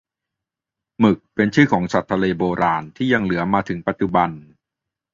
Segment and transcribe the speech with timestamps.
[0.99, 4.29] หมึก เป็นชื่อของสัตว์ทะเลโบราณ ที่ยังเหลือมาถึงปัจจุบัน